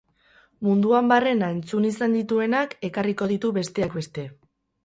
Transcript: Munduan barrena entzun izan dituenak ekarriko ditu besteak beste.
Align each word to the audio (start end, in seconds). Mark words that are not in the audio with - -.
Munduan 0.67 1.11
barrena 1.11 1.49
entzun 1.57 1.85
izan 1.89 2.17
dituenak 2.19 2.75
ekarriko 2.91 3.31
ditu 3.33 3.55
besteak 3.59 3.95
beste. 4.01 4.27